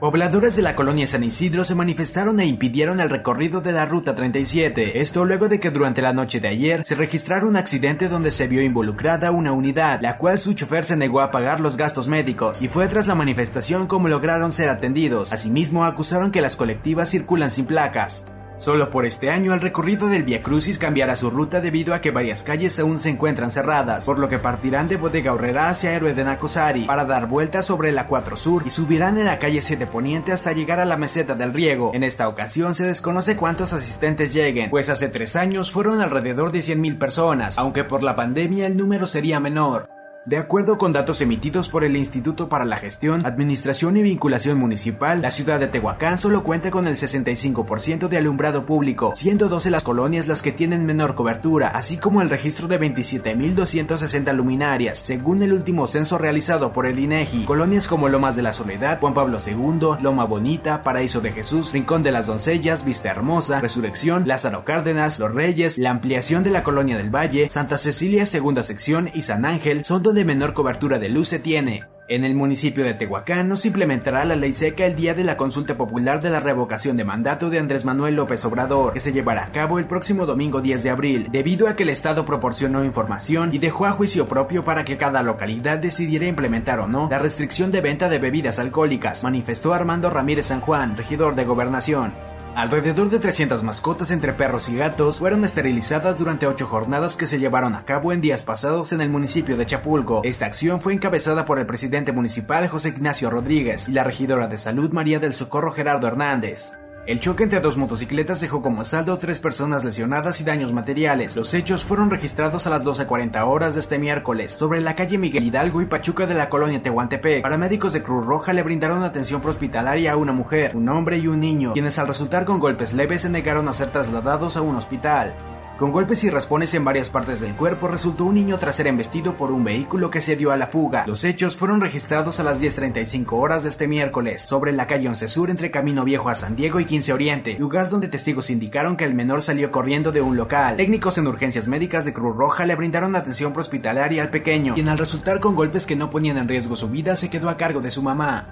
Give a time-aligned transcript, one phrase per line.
[0.00, 4.12] Pobladores de la colonia San Isidro se manifestaron e impidieron el recorrido de la Ruta
[4.16, 5.00] 37.
[5.00, 8.48] Esto luego de que durante la noche de ayer se registrara un accidente donde se
[8.48, 12.60] vio involucrada una unidad, la cual su chofer se negó a pagar los gastos médicos
[12.60, 15.32] y fue tras la manifestación como lograron ser atendidos.
[15.32, 18.24] Asimismo, acusaron que las colectivas circulan sin placas.
[18.56, 22.10] Solo por este año el recorrido del Via Crucis cambiará su ruta debido a que
[22.10, 26.14] varias calles aún se encuentran cerradas, por lo que partirán de Bodega Horrera hacia Héroe
[26.14, 29.86] de Nacosari para dar vueltas sobre la 4 Sur y subirán en la calle 7
[29.86, 31.90] Poniente hasta llegar a la meseta del Riego.
[31.94, 36.60] En esta ocasión se desconoce cuántos asistentes lleguen, pues hace tres años fueron alrededor de
[36.60, 39.93] 100.000 personas, aunque por la pandemia el número sería menor.
[40.26, 45.20] De acuerdo con datos emitidos por el Instituto para la Gestión, Administración y Vinculación Municipal,
[45.20, 49.82] la ciudad de Tehuacán solo cuenta con el 65% de alumbrado público, siendo 12 las
[49.82, 55.52] colonias las que tienen menor cobertura, así como el registro de 27.260 luminarias, según el
[55.52, 57.44] último censo realizado por el INEGI.
[57.44, 62.02] Colonias como Lomas de la Soledad, Juan Pablo II, Loma Bonita, Paraíso de Jesús, Rincón
[62.02, 66.96] de las Doncellas, Vista Hermosa, Resurrección, Lázaro Cárdenas, Los Reyes, la ampliación de la colonia
[66.96, 71.08] del Valle, Santa Cecilia segunda sección y San Ángel son donde de menor cobertura de
[71.08, 71.84] luz se tiene.
[72.06, 75.38] En el municipio de Tehuacán no se implementará la ley seca el día de la
[75.38, 79.44] consulta popular de la revocación de mandato de Andrés Manuel López Obrador, que se llevará
[79.44, 83.54] a cabo el próximo domingo 10 de abril, debido a que el Estado proporcionó información
[83.54, 87.70] y dejó a juicio propio para que cada localidad decidiera implementar o no la restricción
[87.70, 92.33] de venta de bebidas alcohólicas, manifestó Armando Ramírez San Juan, regidor de Gobernación.
[92.54, 97.40] Alrededor de 300 mascotas entre perros y gatos fueron esterilizadas durante ocho jornadas que se
[97.40, 100.20] llevaron a cabo en días pasados en el municipio de Chapulco.
[100.22, 104.58] Esta acción fue encabezada por el presidente municipal José Ignacio Rodríguez y la regidora de
[104.58, 106.74] salud María del Socorro Gerardo Hernández.
[107.06, 111.36] El choque entre dos motocicletas dejó como saldo tres personas lesionadas y daños materiales.
[111.36, 115.44] Los hechos fueron registrados a las 12.40 horas de este miércoles sobre la calle Miguel
[115.44, 117.42] Hidalgo y Pachuca de la colonia Tehuantepec.
[117.42, 121.40] Paramédicos de Cruz Roja le brindaron atención hospitalaria a una mujer, un hombre y un
[121.40, 125.34] niño, quienes al resultar con golpes leves se negaron a ser trasladados a un hospital.
[125.78, 129.36] Con golpes y raspones en varias partes del cuerpo resultó un niño tras ser embestido
[129.36, 131.04] por un vehículo que se dio a la fuga.
[131.08, 135.26] Los hechos fueron registrados a las 10.35 horas de este miércoles, sobre la calle 11
[135.26, 139.04] Sur entre Camino Viejo a San Diego y 15 Oriente, lugar donde testigos indicaron que
[139.04, 140.76] el menor salió corriendo de un local.
[140.76, 144.98] Técnicos en urgencias médicas de Cruz Roja le brindaron atención hospitalaria al pequeño, quien al
[144.98, 147.90] resultar con golpes que no ponían en riesgo su vida se quedó a cargo de
[147.90, 148.46] su mamá.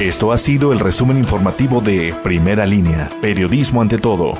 [0.00, 4.38] Esto ha sido el resumen informativo de Primera Línea, Periodismo ante todo.